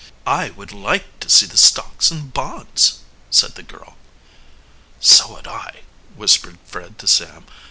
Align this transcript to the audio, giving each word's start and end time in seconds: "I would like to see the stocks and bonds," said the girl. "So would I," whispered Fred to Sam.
"I 0.25 0.49
would 0.49 0.71
like 0.71 1.19
to 1.19 1.29
see 1.29 1.45
the 1.45 1.57
stocks 1.57 2.09
and 2.09 2.33
bonds," 2.33 3.01
said 3.29 3.53
the 3.53 3.61
girl. 3.61 3.97
"So 4.99 5.33
would 5.35 5.45
I," 5.45 5.81
whispered 6.15 6.57
Fred 6.65 6.97
to 6.97 7.07
Sam. 7.07 7.45